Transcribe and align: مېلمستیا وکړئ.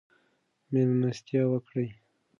مېلمستیا 0.71 1.43
وکړئ. 1.51 1.87